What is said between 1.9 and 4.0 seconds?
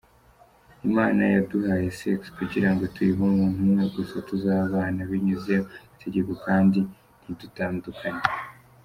sex kugirango tuyihe umuntu umwe